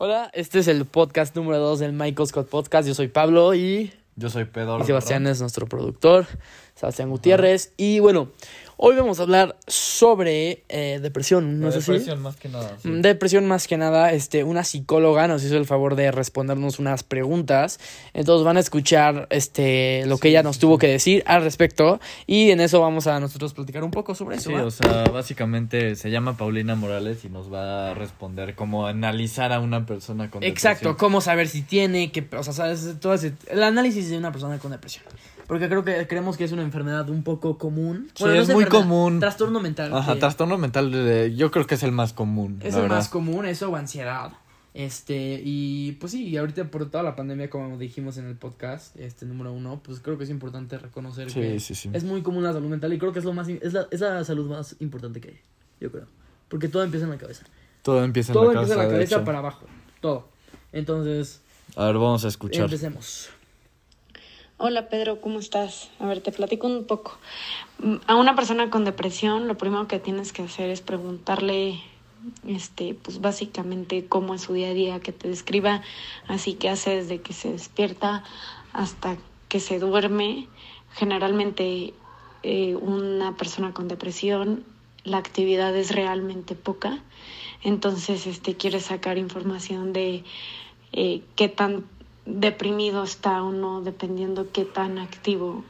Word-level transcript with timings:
Hola, 0.00 0.30
este 0.32 0.60
es 0.60 0.68
el 0.68 0.84
podcast 0.84 1.34
número 1.34 1.58
2 1.58 1.80
del 1.80 1.92
Michael 1.92 2.28
Scott 2.28 2.48
Podcast. 2.48 2.86
Yo 2.86 2.94
soy 2.94 3.08
Pablo 3.08 3.52
y, 3.56 3.92
Yo 4.14 4.30
soy 4.30 4.44
Pedro. 4.44 4.78
y 4.80 4.84
Sebastián 4.84 5.26
es 5.26 5.40
nuestro 5.40 5.66
productor, 5.66 6.24
Sebastián 6.78 7.10
Gutiérrez. 7.10 7.72
Y 7.76 7.98
bueno, 7.98 8.30
hoy 8.76 8.94
vamos 8.94 9.18
a 9.18 9.22
hablar 9.24 9.56
sobre 9.66 10.62
eh, 10.68 11.00
depresión, 11.02 11.58
¿no 11.58 11.64
La 11.66 11.70
es 11.70 11.76
así? 11.78 11.90
depresión 11.92 12.22
más 12.22 12.36
que 12.36 12.48
nada. 12.48 12.76
sí. 12.80 12.88
Mm, 12.88 13.00
Depresión 13.02 13.46
más 13.48 13.66
que 13.66 13.76
nada, 13.76 14.12
este, 14.12 14.44
una 14.44 14.62
psicóloga 14.62 15.26
nos 15.26 15.42
hizo 15.42 15.56
el 15.56 15.66
favor 15.66 15.96
de 15.96 16.12
respondernos 16.12 16.78
unas 16.78 17.02
preguntas. 17.02 17.80
Entonces 18.14 18.44
van 18.44 18.56
a 18.58 18.60
escuchar 18.60 19.26
este 19.30 20.04
lo 20.06 20.18
que 20.18 20.28
ella 20.28 20.44
nos 20.44 20.60
tuvo 20.60 20.78
que 20.78 20.86
decir 20.86 21.24
al 21.26 21.42
respecto. 21.42 21.98
Y 22.26 22.50
en 22.52 22.60
eso 22.60 22.80
vamos 22.80 23.08
a 23.08 23.18
nosotros 23.18 23.54
platicar 23.54 23.82
un 23.82 23.90
poco 23.90 24.14
sobre 24.14 24.36
eso. 24.36 24.50
Sí, 24.50 24.54
¿va? 24.54 24.64
o 24.64 24.70
sea, 24.70 25.04
básicamente 25.12 25.96
se 25.96 26.10
llama 26.12 26.36
Paulina 26.36 26.76
Morales 26.76 27.24
y 27.24 27.28
nos 27.28 27.52
va 27.52 27.90
a 27.90 27.94
responder 27.94 28.54
cómo 28.54 28.86
analizar 28.86 29.52
a 29.52 29.58
una 29.58 29.84
persona 29.84 30.30
con 30.30 30.44
Exacto, 30.44 30.90
depresión. 30.90 30.96
cómo 30.96 31.20
saber 31.20 31.48
si 31.48 31.62
tiene, 31.62 32.12
que, 32.12 32.24
o 32.36 32.42
sea, 32.44 32.52
sabes, 32.52 32.94
todo 33.00 33.14
ese, 33.14 33.32
el 33.48 33.64
análisis 33.64 34.08
de 34.10 34.16
una 34.18 34.30
persona 34.30 34.58
con 34.58 34.70
depresión. 34.70 35.04
Porque 35.48 35.66
creo 35.68 35.82
que 35.82 36.06
creemos 36.06 36.36
que 36.36 36.44
es 36.44 36.52
una 36.52 36.62
enfermedad 36.62 37.08
un 37.10 37.24
poco 37.24 37.58
común. 37.58 38.08
Sí, 38.14 38.24
es 38.28 38.48
muy 38.50 38.66
común. 38.66 39.18
Trastorno 39.18 39.58
mental. 39.60 39.92
Ajá, 39.92 40.12
que 40.14 40.20
trastorno 40.20 40.58
mental 40.58 40.92
de- 40.92 41.34
yo 41.34 41.50
creo 41.50 41.66
que 41.66 41.74
es 41.74 41.82
el 41.82 41.90
más 41.90 42.12
común. 42.12 42.60
es 42.62 42.74
el 42.76 42.82
verdad. 42.82 42.96
más 42.98 43.08
común, 43.08 43.46
eso 43.46 43.70
o 43.70 43.74
ansiedad. 43.76 44.30
Este, 44.74 45.40
y 45.44 45.92
pues 45.92 46.12
sí, 46.12 46.36
ahorita 46.36 46.64
por 46.70 46.88
toda 46.90 47.02
la 47.02 47.16
pandemia, 47.16 47.50
como 47.50 47.78
dijimos 47.78 48.16
en 48.18 48.26
el 48.26 48.36
podcast, 48.36 48.94
este 48.96 49.26
número 49.26 49.52
uno, 49.52 49.80
pues 49.82 49.98
creo 49.98 50.18
que 50.18 50.24
es 50.24 50.30
importante 50.30 50.78
reconocer 50.78 51.30
Sí, 51.30 51.40
que 51.40 51.58
sí, 51.58 51.90
es 51.92 52.04
muy 52.04 52.22
común 52.22 52.44
la 52.44 52.52
salud 52.52 52.68
mental 52.68 52.92
y 52.92 52.98
creo 52.98 53.12
que 53.12 53.18
es 53.18 53.24
lo 53.24 53.32
más, 53.32 53.48
es 53.48 53.72
la, 53.72 53.88
es 53.90 54.00
la 54.00 54.22
salud 54.24 54.48
más 54.50 54.76
importante 54.78 55.20
que 55.20 55.28
hay, 55.30 55.40
yo 55.80 55.90
creo. 55.90 56.04
Porque 56.48 56.68
todo 56.68 56.84
empieza 56.84 57.06
en 57.06 57.10
la 57.10 57.18
cabeza. 57.18 57.44
Todo 57.82 58.04
empieza 58.04 58.32
en 58.32 58.34
todo 58.34 58.52
la 58.52 58.60
empieza 58.60 58.74
en 58.74 58.78
cabeza. 58.80 58.92
la 58.92 59.06
cabeza 59.06 59.24
para 59.24 59.38
abajo, 59.38 59.66
todo. 60.00 60.28
Entonces, 60.72 61.40
A 61.74 61.86
ver, 61.86 61.94
vamos 61.94 62.24
a 62.24 62.28
escuchar. 62.28 62.64
empecemos. 62.66 63.30
Hola 64.60 64.88
Pedro, 64.88 65.20
¿cómo 65.20 65.38
estás? 65.38 65.88
A 66.00 66.06
ver, 66.06 66.20
te 66.20 66.32
platico 66.32 66.66
un 66.66 66.84
poco. 66.84 67.16
Mm, 67.78 67.98
A 68.08 68.16
una 68.16 68.34
persona 68.34 68.70
con 68.70 68.84
depresión, 68.84 69.46
lo 69.46 69.56
primero 69.56 69.86
que 69.86 70.00
tienes 70.00 70.32
que 70.32 70.42
hacer 70.42 70.68
es 70.70 70.80
preguntarle, 70.80 71.80
este, 72.44 72.94
pues 72.94 73.20
básicamente 73.20 74.06
cómo 74.08 74.34
es 74.34 74.42
su 74.42 74.54
día 74.54 74.70
a 74.70 74.74
día, 74.74 74.98
que 74.98 75.12
te 75.12 75.28
describa 75.28 75.82
así 76.26 76.54
que 76.54 76.68
hace 76.68 76.96
desde 76.96 77.20
que 77.20 77.34
se 77.34 77.52
despierta 77.52 78.24
hasta 78.72 79.16
que 79.48 79.60
se 79.60 79.78
duerme. 79.78 80.48
Generalmente 80.90 81.94
eh, 82.42 82.74
una 82.74 83.36
persona 83.36 83.72
con 83.72 83.86
depresión, 83.86 84.64
la 85.04 85.18
actividad 85.18 85.76
es 85.76 85.94
realmente 85.94 86.56
poca, 86.56 86.98
entonces 87.62 88.26
este 88.26 88.56
quiere 88.56 88.80
sacar 88.80 89.18
información 89.18 89.92
de 89.92 90.24
eh, 90.90 91.22
qué 91.36 91.48
tan 91.48 91.84
deprimido 92.28 93.04
está 93.04 93.42
o 93.42 93.52
no, 93.52 93.80
dependiendo 93.80 94.52
qué 94.52 94.64
tan 94.64 94.98
activo 94.98 95.64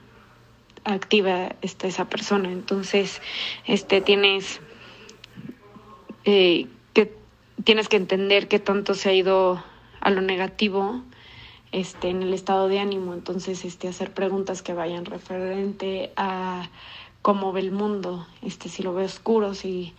activa 0.84 1.54
está 1.62 1.86
esa 1.86 2.08
persona. 2.08 2.50
Entonces, 2.50 3.20
este 3.66 4.00
tienes 4.00 4.60
eh, 6.24 6.66
que 6.94 7.14
tienes 7.64 7.88
que 7.88 7.96
entender 7.96 8.48
qué 8.48 8.58
tanto 8.58 8.94
se 8.94 9.10
ha 9.10 9.14
ido 9.14 9.62
a 10.00 10.10
lo 10.10 10.20
negativo 10.20 11.02
este 11.70 12.08
en 12.08 12.22
el 12.22 12.32
estado 12.32 12.68
de 12.68 12.78
ánimo 12.78 13.12
entonces 13.12 13.64
este 13.64 13.88
hacer 13.88 14.14
preguntas 14.14 14.62
que 14.62 14.72
vayan 14.72 15.04
referente 15.04 16.12
a 16.16 16.70
cómo 17.20 17.52
ve 17.52 17.60
el 17.60 17.72
mundo 17.72 18.26
este 18.40 18.70
si 18.70 18.82
lo 18.82 18.94
ve 18.94 19.04
oscuro 19.04 19.52
si 19.52 19.92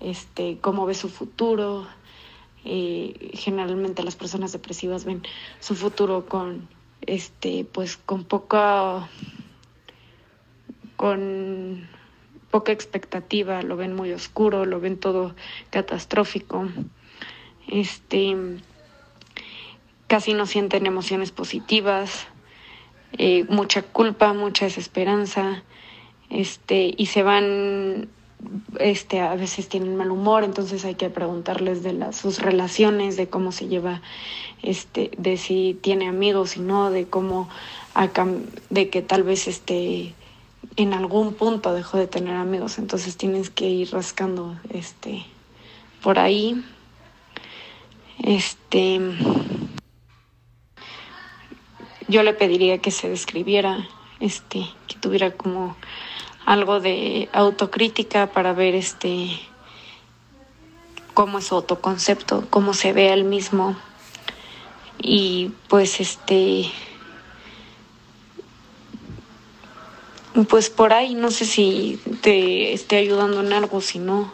este 0.00 0.58
cómo 0.62 0.86
ve 0.86 0.94
su 0.94 1.10
futuro 1.10 1.86
generalmente 2.62 4.02
las 4.02 4.16
personas 4.16 4.52
depresivas 4.52 5.04
ven 5.04 5.22
su 5.60 5.74
futuro 5.74 6.26
con 6.26 6.68
este 7.06 7.64
pues 7.64 7.96
con 7.96 8.24
poca 8.24 9.08
con 10.96 11.88
poca 12.50 12.72
expectativa 12.72 13.62
lo 13.62 13.76
ven 13.76 13.94
muy 13.94 14.12
oscuro 14.12 14.66
lo 14.66 14.80
ven 14.80 14.98
todo 14.98 15.34
catastrófico 15.70 16.68
este 17.68 18.36
casi 20.06 20.34
no 20.34 20.44
sienten 20.46 20.86
emociones 20.86 21.30
positivas 21.30 22.26
eh, 23.16 23.44
mucha 23.48 23.82
culpa 23.82 24.34
mucha 24.34 24.66
desesperanza 24.66 25.62
este 26.28 26.94
y 26.96 27.06
se 27.06 27.22
van 27.22 28.08
este 28.78 29.20
a 29.20 29.34
veces 29.34 29.68
tienen 29.68 29.96
mal 29.96 30.10
humor 30.10 30.44
entonces 30.44 30.84
hay 30.84 30.94
que 30.94 31.10
preguntarles 31.10 31.82
de 31.82 31.92
las 31.92 32.16
sus 32.16 32.38
relaciones 32.38 33.16
de 33.16 33.28
cómo 33.28 33.52
se 33.52 33.68
lleva 33.68 34.00
este 34.62 35.10
de 35.18 35.36
si 35.36 35.78
tiene 35.80 36.08
amigos 36.08 36.56
y 36.56 36.60
no 36.60 36.90
de 36.90 37.06
cómo 37.06 37.48
de 38.70 38.88
que 38.88 39.02
tal 39.02 39.22
vez 39.22 39.48
este 39.48 40.14
en 40.76 40.92
algún 40.92 41.34
punto 41.34 41.72
dejó 41.74 41.98
de 41.98 42.06
tener 42.06 42.36
amigos. 42.36 42.78
Entonces 42.78 43.16
tienes 43.16 43.50
que 43.50 43.68
ir 43.68 43.92
rascando 43.92 44.56
este 44.70 45.24
por 46.02 46.18
ahí. 46.18 46.64
Este 48.18 49.00
yo 52.08 52.22
le 52.22 52.34
pediría 52.34 52.78
que 52.78 52.90
se 52.90 53.08
describiera 53.08 53.88
este 54.20 54.66
que 54.86 54.96
tuviera 55.00 55.30
como 55.32 55.76
algo 56.44 56.80
de 56.80 57.28
autocrítica 57.32 58.26
para 58.28 58.52
ver 58.52 58.74
este 58.74 59.40
cómo 61.14 61.38
es 61.38 61.46
su 61.46 61.54
autoconcepto, 61.54 62.46
cómo 62.50 62.74
se 62.74 62.92
ve 62.92 63.12
él 63.12 63.24
mismo. 63.24 63.76
Y 64.98 65.52
pues 65.68 66.00
este 66.00 66.70
pues 70.48 70.70
por 70.70 70.92
ahí 70.92 71.14
no 71.14 71.30
sé 71.30 71.44
si 71.44 72.00
te 72.22 72.72
esté 72.72 72.96
ayudando 72.98 73.40
en 73.40 73.52
algo 73.52 73.80
si 73.80 73.98
no 73.98 74.32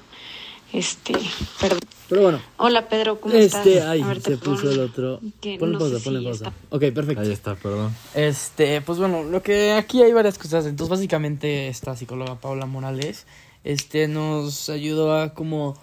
este 0.72 1.14
perdón 1.60 1.80
Pero 2.08 2.22
bueno, 2.22 2.40
hola 2.58 2.88
Pedro 2.88 3.20
cómo 3.20 3.34
este, 3.34 3.78
estás 3.78 3.88
ay, 3.88 4.02
ver, 4.02 4.20
se 4.20 4.36
puso 4.36 4.70
el 4.70 4.78
otro. 4.78 5.20
Ponle 5.58 5.72
no 5.74 5.78
pausa, 5.80 5.98
ponle 6.04 6.20
si 6.20 6.24
pausa. 6.26 6.44
está- 6.48 6.52
Ok, 6.70 6.82
perfecto. 6.94 7.20
Ahí 7.22 7.32
está, 7.32 7.54
perdón. 7.56 7.94
Este, 8.14 8.80
pues 8.80 8.98
bueno, 8.98 9.24
lo 9.24 9.42
que 9.42 9.72
aquí 9.72 10.02
hay 10.02 10.12
varias 10.12 10.38
cosas. 10.38 10.66
Entonces, 10.66 10.90
básicamente, 10.90 11.66
esta 11.68 11.96
psicóloga 11.96 12.36
Paula 12.36 12.66
Morales, 12.66 13.26
este, 13.64 14.06
nos 14.06 14.68
ayudó 14.70 15.16
a 15.20 15.34
como, 15.34 15.76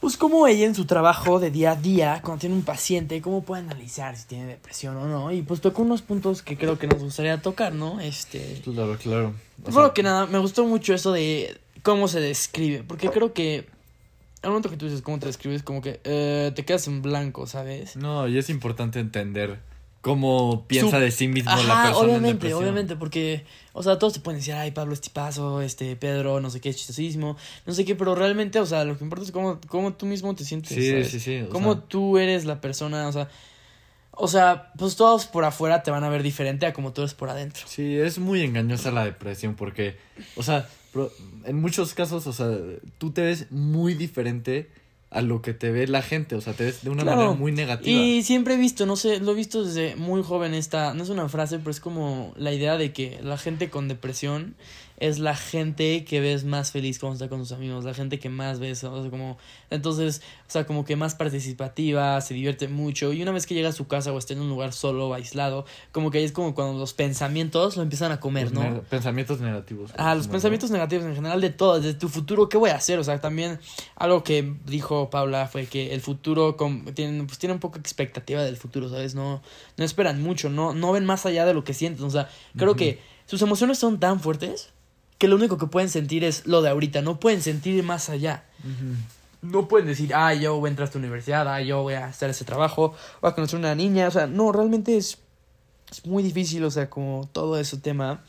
pues 0.00 0.18
como 0.18 0.46
ella 0.46 0.66
en 0.66 0.74
su 0.74 0.84
trabajo 0.84 1.40
de 1.40 1.50
día 1.50 1.70
a 1.72 1.76
día, 1.76 2.20
cuando 2.22 2.40
tiene 2.40 2.54
un 2.54 2.62
paciente, 2.62 3.22
cómo 3.22 3.42
puede 3.42 3.62
analizar 3.62 4.16
si 4.18 4.26
tiene 4.26 4.44
depresión 4.46 4.98
o 4.98 5.06
no. 5.08 5.32
Y 5.32 5.40
pues 5.40 5.62
tocó 5.62 5.80
unos 5.80 6.02
puntos 6.02 6.42
que 6.42 6.58
creo 6.58 6.78
que 6.78 6.86
nos 6.86 7.00
gustaría 7.02 7.40
tocar, 7.40 7.72
¿no? 7.72 7.98
Este, 8.00 8.60
Claro, 8.62 8.98
claro. 9.02 9.28
O 9.62 9.64
primero 9.64 9.86
sea, 9.86 9.94
que 9.94 10.02
nada, 10.02 10.26
me 10.26 10.38
gustó 10.38 10.66
mucho 10.66 10.92
eso 10.92 11.12
de 11.12 11.58
cómo 11.82 12.08
se 12.08 12.20
describe, 12.20 12.82
porque 12.86 13.08
creo 13.08 13.32
que 13.32 13.66
al 14.42 14.50
momento 14.50 14.70
que 14.70 14.76
tú 14.76 14.86
dices 14.86 15.02
cómo 15.02 15.18
te 15.18 15.26
describes, 15.26 15.62
como 15.62 15.82
que 15.82 16.00
eh, 16.04 16.52
te 16.54 16.64
quedas 16.64 16.86
en 16.88 17.02
blanco, 17.02 17.46
¿sabes? 17.46 17.96
No, 17.96 18.26
y 18.28 18.38
es 18.38 18.48
importante 18.50 18.98
entender 19.00 19.60
cómo 20.00 20.64
piensa 20.66 20.96
Su- 20.96 21.02
de 21.02 21.10
sí 21.10 21.28
mismo 21.28 21.50
la 21.64 21.74
Ajá, 21.74 21.82
persona. 21.88 22.04
en 22.04 22.08
obviamente, 22.10 22.32
depresión. 22.46 22.62
obviamente, 22.62 22.96
porque, 22.96 23.44
o 23.74 23.82
sea, 23.82 23.98
todos 23.98 24.14
te 24.14 24.20
pueden 24.20 24.40
decir, 24.40 24.54
ay, 24.54 24.70
Pablo 24.70 24.94
es 24.94 25.02
tipazo, 25.02 25.60
este, 25.60 25.94
Pedro, 25.96 26.40
no 26.40 26.48
sé 26.48 26.60
qué, 26.60 26.72
chistosísimo, 26.72 27.36
no 27.66 27.72
sé 27.74 27.84
qué, 27.84 27.94
pero 27.94 28.14
realmente, 28.14 28.58
o 28.60 28.66
sea, 28.66 28.84
lo 28.84 28.96
que 28.96 29.04
importa 29.04 29.24
es 29.26 29.30
cómo, 29.32 29.60
cómo 29.68 29.92
tú 29.92 30.06
mismo 30.06 30.34
te 30.34 30.44
sientes, 30.44 30.72
Sí, 30.74 30.90
¿sabes? 30.90 31.08
sí, 31.10 31.20
sí. 31.20 31.44
Cómo 31.50 31.74
sea, 31.74 31.82
tú 31.88 32.16
eres 32.16 32.46
la 32.46 32.62
persona, 32.62 33.08
o 33.08 33.12
sea, 33.12 33.28
o 34.12 34.26
sea, 34.28 34.72
pues 34.78 34.96
todos 34.96 35.26
por 35.26 35.44
afuera 35.44 35.82
te 35.82 35.90
van 35.90 36.04
a 36.04 36.08
ver 36.08 36.22
diferente 36.22 36.64
a 36.66 36.72
como 36.72 36.92
tú 36.94 37.02
eres 37.02 37.12
por 37.14 37.28
adentro. 37.30 37.62
Sí, 37.66 37.96
es 37.98 38.18
muy 38.18 38.42
engañosa 38.42 38.90
la 38.90 39.04
depresión 39.04 39.54
porque, 39.54 39.96
o 40.36 40.42
sea, 40.42 40.66
en 41.44 41.60
muchos 41.60 41.94
casos, 41.94 42.26
o 42.26 42.32
sea, 42.32 42.50
tú 42.98 43.12
te 43.12 43.22
ves 43.22 43.50
muy 43.50 43.94
diferente 43.94 44.70
a 45.10 45.22
lo 45.22 45.42
que 45.42 45.54
te 45.54 45.72
ve 45.72 45.88
la 45.88 46.02
gente, 46.02 46.36
o 46.36 46.40
sea, 46.40 46.52
te 46.52 46.64
ves 46.64 46.84
de 46.84 46.90
una 46.90 47.02
Claro. 47.02 47.18
manera 47.18 47.36
muy 47.36 47.50
negativa. 47.52 48.00
Y 48.04 48.22
siempre 48.22 48.54
he 48.54 48.56
visto, 48.56 48.86
no 48.86 48.94
sé, 48.96 49.18
lo 49.20 49.32
he 49.32 49.34
visto 49.34 49.64
desde 49.64 49.96
muy 49.96 50.22
joven 50.22 50.54
esta, 50.54 50.94
no 50.94 51.02
es 51.02 51.08
una 51.08 51.28
frase, 51.28 51.58
pero 51.58 51.70
es 51.72 51.80
como 51.80 52.32
la 52.36 52.52
idea 52.52 52.76
de 52.78 52.92
que 52.92 53.18
la 53.22 53.36
gente 53.36 53.70
con 53.70 53.88
depresión 53.88 54.54
es 54.98 55.18
la 55.18 55.34
gente 55.34 56.04
que 56.04 56.20
ves 56.20 56.44
más 56.44 56.72
feliz 56.72 56.98
cuando 56.98 57.14
está 57.14 57.28
con 57.30 57.38
sus 57.40 57.52
amigos, 57.52 57.84
la 57.86 57.94
gente 57.94 58.18
que 58.18 58.28
más 58.28 58.58
ves, 58.60 58.84
o 58.84 59.00
sea, 59.00 59.10
como, 59.10 59.38
entonces, 59.70 60.20
o 60.46 60.50
sea, 60.50 60.66
como 60.66 60.84
que 60.84 60.94
más 60.94 61.14
participativa, 61.14 62.20
se 62.20 62.34
divierte 62.34 62.68
mucho, 62.68 63.12
y 63.14 63.22
una 63.22 63.32
vez 63.32 63.46
que 63.46 63.54
llega 63.54 63.70
a 63.70 63.72
su 63.72 63.86
casa 63.86 64.12
o 64.12 64.18
está 64.18 64.34
en 64.34 64.40
un 64.42 64.50
lugar 64.50 64.74
solo 64.74 65.08
o 65.08 65.14
aislado, 65.14 65.64
como 65.90 66.10
que 66.10 66.22
es 66.22 66.32
como 66.32 66.54
cuando 66.54 66.78
los 66.78 66.92
pensamientos 66.92 67.76
lo 67.78 67.82
empiezan 67.82 68.12
a 68.12 68.20
comer, 68.20 68.44
Los 68.44 68.52
¿no? 68.52 68.60
ne- 68.62 68.80
Pensamientos 68.82 69.40
negativos. 69.40 69.90
Ah, 69.96 70.14
los 70.14 70.28
pensamientos 70.28 70.70
negativos 70.70 71.06
en 71.06 71.14
general 71.14 71.40
de 71.40 71.48
todo, 71.50 71.80
de 71.80 71.94
tu 71.94 72.08
futuro, 72.10 72.50
¿qué 72.50 72.58
voy 72.58 72.68
a 72.68 72.76
hacer? 72.76 72.98
O 72.98 73.04
sea, 73.04 73.20
también 73.22 73.58
algo 73.96 74.22
que 74.22 74.54
dijo 74.66 74.99
Paula 75.08 75.46
fue 75.46 75.64
que 75.64 75.94
el 75.94 76.02
futuro 76.02 76.58
com- 76.58 76.84
tienen, 76.92 77.26
pues 77.26 77.38
tienen 77.38 77.60
poca 77.60 77.78
expectativa 77.80 78.42
del 78.42 78.58
futuro, 78.58 78.90
¿sabes? 78.90 79.14
No, 79.14 79.40
no 79.78 79.84
esperan 79.84 80.20
mucho, 80.20 80.50
no, 80.50 80.74
no 80.74 80.92
ven 80.92 81.06
más 81.06 81.24
allá 81.24 81.46
de 81.46 81.54
lo 81.54 81.64
que 81.64 81.72
sienten. 81.72 82.04
O 82.04 82.10
sea, 82.10 82.28
creo 82.58 82.76
que 82.76 83.00
sus 83.26 83.40
emociones 83.40 83.78
son 83.78 83.98
tan 83.98 84.20
fuertes 84.20 84.68
que 85.16 85.28
lo 85.28 85.36
único 85.36 85.56
que 85.56 85.66
pueden 85.66 85.88
sentir 85.88 86.24
es 86.24 86.46
lo 86.46 86.60
de 86.60 86.68
ahorita, 86.70 87.00
no 87.00 87.20
pueden 87.20 87.40
sentir 87.40 87.82
más 87.84 88.10
allá. 88.10 88.44
No 89.42 89.68
pueden 89.68 89.86
decir, 89.86 90.12
ah, 90.14 90.34
yo 90.34 90.58
voy 90.58 90.68
a 90.68 90.70
entrar 90.70 90.84
a 90.84 90.88
esta 90.88 90.98
universidad, 90.98 91.48
ah, 91.48 91.62
yo 91.62 91.82
voy 91.82 91.94
a 91.94 92.06
hacer 92.06 92.28
ese 92.28 92.44
trabajo, 92.44 92.94
voy 93.22 93.30
a 93.30 93.34
conocer 93.34 93.58
una 93.58 93.74
niña, 93.74 94.08
o 94.08 94.10
sea, 94.10 94.26
no, 94.26 94.52
realmente 94.52 94.98
es, 94.98 95.16
es 95.90 96.04
muy 96.04 96.22
difícil, 96.22 96.62
o 96.64 96.70
sea, 96.70 96.90
como 96.90 97.28
todo 97.32 97.58
ese 97.58 97.78
tema. 97.78 98.22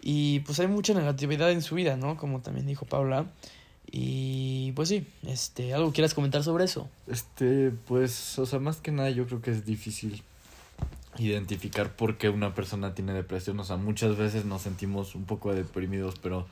Y 0.00 0.40
pues 0.40 0.60
hay 0.60 0.68
mucha 0.68 0.94
negatividad 0.94 1.50
en 1.50 1.62
su 1.62 1.74
vida, 1.74 1.96
¿no? 1.96 2.16
Como 2.16 2.40
también 2.40 2.66
dijo 2.66 2.86
Paula. 2.86 3.26
Y 3.90 4.72
pues 4.72 4.88
sí, 4.88 5.06
este, 5.26 5.72
¿algo 5.74 5.92
quieras 5.92 6.14
comentar 6.14 6.42
sobre 6.42 6.64
eso? 6.64 6.88
Este, 7.06 7.70
pues, 7.86 8.38
o 8.38 8.46
sea, 8.46 8.58
más 8.58 8.78
que 8.78 8.92
nada 8.92 9.10
yo 9.10 9.26
creo 9.26 9.40
que 9.40 9.52
es 9.52 9.64
difícil 9.64 10.22
identificar 11.18 11.90
por 11.94 12.18
qué 12.18 12.28
una 12.28 12.54
persona 12.54 12.94
tiene 12.94 13.12
depresión. 13.12 13.58
O 13.60 13.64
sea, 13.64 13.76
muchas 13.76 14.16
veces 14.16 14.44
nos 14.44 14.62
sentimos 14.62 15.14
un 15.14 15.24
poco 15.24 15.54
deprimidos, 15.54 16.16
pero 16.20 16.46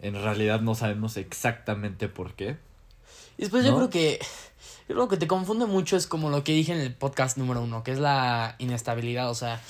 en 0.00 0.14
realidad 0.14 0.60
no 0.60 0.74
sabemos 0.74 1.16
exactamente 1.16 2.08
por 2.08 2.34
qué. 2.34 2.56
Y 3.38 3.42
después 3.42 3.64
yo 3.64 3.74
creo 3.74 3.90
que 3.90 4.20
yo 4.88 4.96
creo 4.96 5.08
que 5.08 5.16
te 5.16 5.26
confunde 5.26 5.66
mucho 5.66 5.96
es 5.96 6.06
como 6.06 6.28
lo 6.28 6.42
que 6.44 6.52
dije 6.52 6.72
en 6.72 6.80
el 6.80 6.94
podcast 6.94 7.38
número 7.38 7.62
uno, 7.62 7.82
que 7.82 7.92
es 7.92 7.98
la 7.98 8.56
inestabilidad. 8.58 9.30
O 9.30 9.34
sea, 9.34 9.62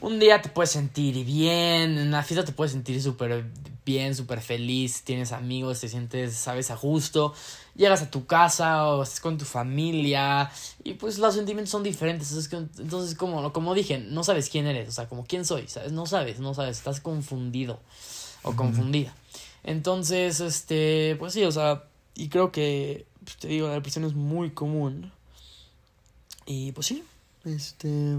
un 0.00 0.18
día 0.18 0.40
te 0.40 0.48
puedes 0.48 0.70
sentir 0.70 1.24
bien, 1.24 1.98
en 1.98 2.10
la 2.10 2.22
fiesta 2.22 2.44
te 2.44 2.52
puedes 2.52 2.72
sentir 2.72 3.02
súper 3.02 3.44
bien, 3.84 4.14
súper 4.14 4.40
feliz, 4.40 5.02
tienes 5.02 5.32
amigos, 5.32 5.80
te 5.80 5.88
sientes, 5.88 6.34
sabes, 6.34 6.70
a 6.70 6.76
gusto. 6.76 7.34
Llegas 7.74 8.02
a 8.02 8.10
tu 8.10 8.24
casa 8.26 8.86
o 8.86 9.02
estás 9.02 9.20
con 9.20 9.36
tu 9.36 9.44
familia 9.44 10.50
y 10.84 10.94
pues 10.94 11.18
los 11.18 11.34
sentimientos 11.34 11.70
son 11.70 11.82
diferentes. 11.82 12.32
Entonces, 12.78 13.16
como, 13.16 13.52
como 13.52 13.74
dije, 13.74 13.98
no 13.98 14.22
sabes 14.24 14.48
quién 14.48 14.66
eres, 14.66 14.88
o 14.88 14.92
sea, 14.92 15.08
como 15.08 15.26
quién 15.26 15.44
soy, 15.44 15.66
¿sabes? 15.68 15.92
No 15.92 16.06
sabes, 16.06 16.38
no 16.38 16.54
sabes, 16.54 16.78
estás 16.78 17.00
confundido 17.00 17.80
o 18.42 18.54
confundida. 18.54 19.14
Entonces, 19.64 20.40
este, 20.40 21.16
pues 21.18 21.32
sí, 21.32 21.44
o 21.44 21.52
sea, 21.52 21.84
y 22.14 22.28
creo 22.28 22.52
que 22.52 23.06
pues, 23.24 23.36
te 23.36 23.48
digo, 23.48 23.68
la 23.68 23.74
depresión 23.74 24.04
es 24.04 24.14
muy 24.14 24.50
común. 24.50 25.12
Y 26.46 26.72
pues 26.72 26.86
sí, 26.86 27.04
este... 27.44 28.18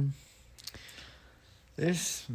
Es 1.75 2.27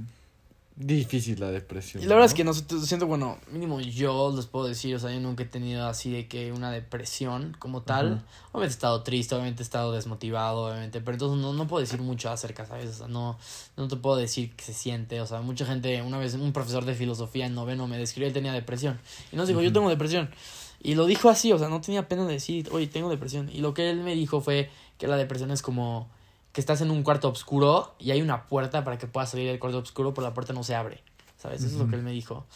difícil 0.78 1.40
la 1.40 1.50
depresión. 1.50 2.02
Y 2.02 2.06
la 2.06 2.14
verdad 2.14 2.26
es 2.26 2.34
que 2.34 2.44
no 2.44 2.54
siento, 2.54 3.06
bueno, 3.06 3.38
mínimo 3.50 3.80
yo 3.80 4.32
les 4.34 4.46
puedo 4.46 4.66
decir, 4.66 4.94
o 4.94 4.98
sea, 4.98 5.12
yo 5.12 5.18
nunca 5.18 5.42
he 5.42 5.46
tenido 5.46 5.88
así 5.88 6.10
de 6.10 6.28
que 6.28 6.52
una 6.52 6.70
depresión 6.70 7.56
como 7.58 7.82
tal. 7.82 8.24
Obviamente 8.52 8.72
he 8.72 8.76
estado 8.76 9.02
triste, 9.02 9.34
obviamente 9.34 9.62
he 9.62 9.64
estado 9.64 9.92
desmotivado, 9.92 10.66
obviamente, 10.66 11.00
pero 11.00 11.14
entonces 11.14 11.40
no, 11.40 11.52
no 11.52 11.66
puedo 11.66 11.80
decir 11.80 12.00
mucho 12.00 12.30
acerca, 12.30 12.64
¿sabes? 12.64 12.90
O 12.90 12.94
sea, 12.94 13.08
no, 13.08 13.38
no 13.76 13.88
te 13.88 13.96
puedo 13.96 14.16
decir 14.16 14.54
que 14.54 14.64
se 14.64 14.72
siente, 14.72 15.20
o 15.20 15.26
sea, 15.26 15.40
mucha 15.40 15.66
gente, 15.66 16.00
una 16.02 16.18
vez 16.18 16.34
un 16.34 16.52
profesor 16.52 16.84
de 16.84 16.94
filosofía 16.94 17.46
en 17.46 17.54
noveno 17.54 17.88
me 17.88 17.98
describió, 17.98 18.28
él 18.28 18.34
tenía 18.34 18.52
depresión. 18.52 19.00
Y 19.32 19.36
nos 19.36 19.48
dijo, 19.48 19.60
yo 19.62 19.72
tengo 19.72 19.88
depresión. 19.88 20.30
Y 20.80 20.94
lo 20.94 21.06
dijo 21.06 21.28
así, 21.28 21.52
o 21.52 21.58
sea, 21.58 21.68
no 21.68 21.80
tenía 21.80 22.08
pena 22.08 22.24
de 22.26 22.34
decir, 22.34 22.68
oye, 22.72 22.86
tengo 22.86 23.10
depresión. 23.10 23.50
Y 23.52 23.60
lo 23.60 23.74
que 23.74 23.90
él 23.90 24.00
me 24.00 24.14
dijo 24.14 24.40
fue 24.40 24.70
que 24.96 25.06
la 25.06 25.16
depresión 25.16 25.50
es 25.50 25.62
como 25.62 26.08
que 26.52 26.60
estás 26.60 26.80
en 26.80 26.90
un 26.90 27.02
cuarto 27.02 27.28
oscuro 27.28 27.94
y 27.98 28.10
hay 28.12 28.22
una 28.22 28.46
puerta 28.46 28.84
para 28.84 28.98
que 28.98 29.06
puedas 29.06 29.30
salir 29.30 29.48
del 29.48 29.58
cuarto 29.58 29.78
oscuro, 29.78 30.14
pero 30.14 30.26
la 30.26 30.34
puerta 30.34 30.52
no 30.52 30.62
se 30.62 30.74
abre. 30.74 31.02
¿Sabes? 31.36 31.62
Eso 31.62 31.74
es 31.74 31.80
lo 31.80 31.88
que 31.88 31.96
él 31.96 32.02
me 32.02 32.10
dijo. 32.10 32.46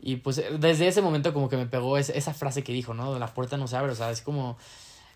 Y 0.00 0.16
pues 0.16 0.42
desde 0.58 0.88
ese 0.88 1.02
momento 1.02 1.34
como 1.34 1.48
que 1.48 1.56
me 1.56 1.66
pegó 1.66 1.98
esa, 1.98 2.12
esa 2.12 2.32
frase 2.32 2.62
que 2.62 2.72
dijo, 2.72 2.94
¿no? 2.94 3.18
La 3.18 3.34
puerta 3.34 3.56
no 3.56 3.66
se 3.66 3.76
abre, 3.76 3.92
o 3.92 3.96
sea, 3.96 4.10
es 4.10 4.22
como 4.22 4.56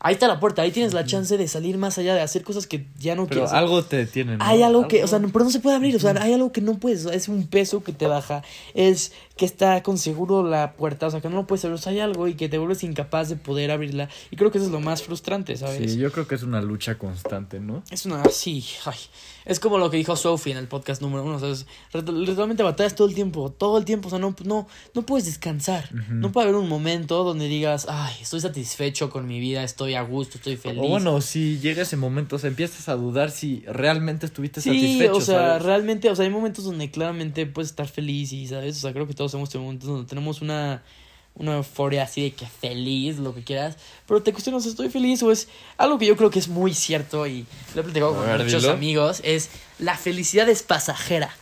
Ahí 0.07 0.13
está 0.13 0.29
la 0.29 0.39
puerta, 0.39 0.61
ahí 0.61 0.71
tienes 0.71 0.93
la 0.93 1.07
chance 1.07 1.39
de 1.39 1.49
salir 1.49 1.79
más 1.79 1.97
allá, 1.97 2.15
de 2.15 2.21
hacer 2.21 2.43
cosas 2.43 2.67
que 2.67 2.85
ya 2.99 3.15
no 3.15 3.27
quieres. 3.27 3.49
Pero 3.49 3.59
algo 3.59 3.83
te 3.85 3.97
detiene, 3.97 4.37
Hay 4.41 4.63
algo, 4.63 4.87
que, 4.87 5.03
o 5.03 5.07
sea, 5.07 5.19
no, 5.19 5.31
pero 5.31 5.47
no 5.47 5.51
se 5.51 5.61
puede 5.61 5.77
abrir, 5.77 5.97
o 5.97 5.99
sea, 5.99 6.11
hay 6.21 6.35
algo 6.35 6.53
que 6.53 6.61
no 6.61 6.75
puedes, 6.75 7.07
es 7.07 7.29
un 7.29 7.47
peso 7.47 7.83
que 7.83 7.93
te 7.95 8.07
baja, 8.07 8.43
es 8.75 9.13
que 9.37 9.45
está 9.45 9.83
con 9.83 9.99
seguro 9.99 10.43
la 10.43 10.75
puerta, 10.75 11.09
o 11.09 11.11
sea, 11.11 11.21
que 11.21 11.29
no 11.29 11.37
lo 11.37 11.47
puedes 11.47 11.65
abrir, 11.65 11.75
o 11.75 11.79
sea, 11.79 11.93
hay 11.93 12.01
algo 12.01 12.29
y 12.29 12.35
que 12.35 12.49
te 12.49 12.59
vuelves 12.59 12.85
incapaz 12.85 13.29
de 13.29 13.37
poder 13.37 13.71
abrirla. 13.71 14.09
Y 14.31 14.37
creo 14.37 14.51
que 14.51 14.59
eso 14.59 14.67
es 14.67 14.73
lo 14.73 14.81
más 14.81 15.03
frustrante, 15.03 15.57
¿sabes? 15.57 15.93
Sí, 15.93 15.99
yo 15.99 16.13
creo 16.13 16.27
que 16.29 16.37
es 16.37 16.43
una 16.43 16.63
lucha 16.63 16.97
constante, 16.97 17.59
¿no? 17.59 17.83
Es 17.91 18.07
una, 18.07 18.25
sí, 18.27 18.65
ay. 18.85 18.97
Es 19.45 19.61
como 19.61 19.77
lo 19.77 19.91
que 19.91 19.99
dijo 19.99 20.17
Sophie 20.17 20.53
en 20.53 20.59
el 20.59 20.69
podcast 20.69 21.03
número 21.03 21.23
uno, 21.23 21.37
o 21.37 21.55
sea, 21.55 21.67
realmente 21.93 22.63
batallas 22.63 22.95
todo 22.95 23.09
el 23.09 23.15
tiempo, 23.15 23.51
todo 23.51 23.77
el 23.77 23.85
tiempo, 23.85 24.07
o 24.07 24.11
sea, 24.11 24.19
no, 24.19 24.35
no, 24.43 24.67
no 24.95 25.03
puedes 25.03 25.27
descansar. 25.27 25.91
No 26.09 26.33
puede 26.33 26.49
haber 26.49 26.59
un 26.59 26.69
momento 26.69 27.25
donde 27.25 27.47
digas, 27.47 27.87
ay, 27.91 28.15
estoy 28.23 28.41
satisfecho 28.41 29.11
con 29.11 29.27
mi 29.27 29.41
vida, 29.41 29.63
estoy 29.63 29.95
a 29.95 30.03
gusto, 30.03 30.39
estoy 30.39 30.57
feliz. 30.57 30.81
O 30.83 30.89
bueno, 30.89 31.21
si 31.21 31.59
llega 31.59 31.83
ese 31.83 31.99
momento, 31.99 32.37
o 32.37 32.39
sea, 32.39 32.49
empiezas 32.49 32.89
a 32.89 32.95
dudar 32.95 33.31
si 33.31 33.63
realmente 33.67 34.25
estuviste 34.25 34.63
satisfecho. 34.63 35.15
Sí, 35.15 35.19
o 35.19 35.21
sea, 35.21 35.59
realmente, 35.59 36.09
o 36.09 36.17
sea, 36.17 36.25
hay 36.25 36.31
momentos 36.31 36.65
donde 36.65 36.91
claramente 36.91 37.45
puedes 37.45 37.69
estar 37.69 37.87
feliz 37.87 38.33
y, 38.33 38.47
¿sabes? 38.47 38.79
O 38.79 38.81
sea, 38.81 38.93
creo 38.95 39.07
que 39.07 39.13
todos 39.25 39.35
hemos 39.35 39.51
tenido 39.51 39.65
momentos 39.65 39.89
donde 39.89 40.09
tenemos 40.09 40.43
una 40.43 40.83
una 41.35 41.57
euforia 41.57 42.05
así 42.05 42.23
de 42.23 42.33
que 42.33 42.47
feliz, 42.47 43.19
lo 43.19 43.35
que 43.35 43.43
quieras, 43.43 43.77
pero 44.07 44.23
te 44.23 44.33
cuestionas, 44.33 44.67
estoy 44.67 44.89
feliz 44.89 45.23
o 45.23 45.33
es 45.33 45.49
algo 45.77 45.99
que 45.99 46.07
yo 46.07 46.17
creo 46.17 46.31
que 46.31 46.39
es 46.39 46.49
muy 46.49 46.75
cierto 46.75 47.27
y 47.27 47.45
lo 47.75 47.81
he 47.81 47.85
platicado 47.85 48.15
con 48.15 48.39
muchos 48.39 48.65
amigos, 48.67 49.21
es 49.25 49.51
la 49.79 49.97
felicidad 49.97 50.49
es 50.49 50.63
pasajera. 50.63 51.35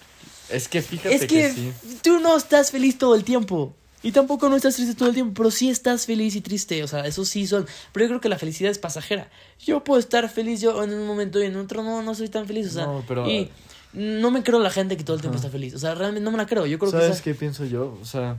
Es 0.49 0.69
que 0.69 0.83
fíjate 0.83 1.15
es 1.15 1.27
que, 1.27 1.73
tú 2.03 2.21
no 2.21 2.37
estás 2.37 2.71
feliz 2.71 2.99
todo 2.99 3.15
el 3.15 3.25
tiempo. 3.25 3.75
Y 4.05 4.11
tampoco 4.11 4.49
no 4.49 4.57
estás 4.57 4.75
triste 4.75 4.97
todo 4.97 5.09
el 5.09 5.15
tiempo, 5.15 5.33
pero 5.35 5.53
sí 5.53 5.71
estás 5.71 6.07
feliz 6.07 6.35
y 6.35 6.41
triste, 6.41 6.83
o 6.83 6.89
sea, 6.89 7.07
eso 7.07 7.25
sí 7.25 7.47
son. 7.47 7.69
Pero 7.93 8.05
yo 8.05 8.09
creo 8.09 8.21
que 8.21 8.29
la 8.29 8.39
felicidad 8.39 8.73
es 8.73 8.79
pasajera. 8.79 9.31
Yo 9.61 9.85
puedo 9.85 10.01
estar 10.01 10.29
feliz 10.29 10.61
yo 10.61 10.83
en 10.83 10.93
un 10.93 11.07
momento 11.07 11.41
y 11.41 11.47
en 11.47 11.57
otro 11.57 11.85
no, 11.85 12.03
no 12.03 12.13
soy 12.17 12.29
tan 12.29 12.47
feliz, 12.47 12.67
o 12.67 12.71
sea. 12.71 12.87
No, 12.87 13.05
pero, 13.07 13.29
y 13.31 13.49
no 13.93 14.31
me 14.31 14.43
creo 14.43 14.59
la 14.59 14.71
gente 14.71 14.97
que 14.97 15.05
todo 15.05 15.17
el 15.17 15.21
tiempo 15.21 15.37
está 15.37 15.51
feliz, 15.51 15.75
o 15.75 15.79
sea, 15.79 15.95
realmente 15.95 16.25
no 16.25 16.31
me 16.31 16.39
la 16.39 16.47
creo. 16.47 16.67
Yo 16.67 16.79
creo 16.79 16.91
¿Sabes 16.91 17.21
qué 17.21 17.35
pienso 17.35 17.65
yo? 17.65 17.99
O 18.01 18.05
sea, 18.05 18.37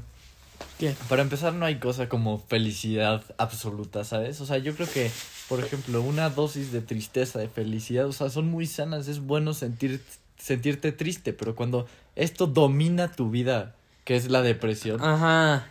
para 1.07 1.21
empezar, 1.21 1.53
no 1.53 1.65
hay 1.65 1.79
cosa 1.79 2.09
como 2.09 2.39
felicidad 2.39 3.23
absoluta, 3.37 4.03
¿sabes? 4.03 4.41
O 4.41 4.45
sea, 4.45 4.57
yo 4.57 4.75
creo 4.75 4.89
que, 4.91 5.09
por 5.47 5.59
ejemplo, 5.59 6.01
una 6.01 6.29
dosis 6.29 6.71
de 6.71 6.81
tristeza, 6.81 7.39
de 7.39 7.47
felicidad, 7.47 8.05
o 8.05 8.13
sea, 8.13 8.29
son 8.29 8.47
muy 8.49 8.67
sanas. 8.67 9.07
Es 9.07 9.19
bueno 9.19 9.53
sentir, 9.53 10.01
sentirte 10.37 10.91
triste, 10.91 11.33
pero 11.33 11.55
cuando 11.55 11.87
esto 12.15 12.47
domina 12.47 13.11
tu 13.11 13.29
vida, 13.29 13.75
que 14.03 14.15
es 14.15 14.29
la 14.29 14.41
depresión. 14.41 15.01
Ajá. 15.01 15.67